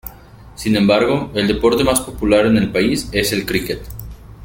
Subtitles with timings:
[0.55, 3.83] Sin embargo, el deporte más popular en el país es el críquet.